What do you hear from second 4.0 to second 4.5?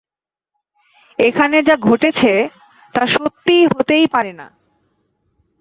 পারে না।